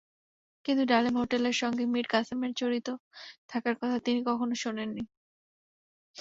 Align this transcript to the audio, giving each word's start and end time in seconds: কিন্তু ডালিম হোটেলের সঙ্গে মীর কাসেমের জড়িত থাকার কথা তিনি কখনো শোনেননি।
কিন্তু 0.65 0.83
ডালিম 0.85 1.15
হোটেলের 1.17 1.55
সঙ্গে 1.61 1.83
মীর 1.93 2.07
কাসেমের 2.07 2.51
জড়িত 2.59 2.87
থাকার 3.49 3.75
কথা 3.75 3.97
তিনি 4.05 4.19
কখনো 4.29 4.53
শোনেননি। 4.63 5.03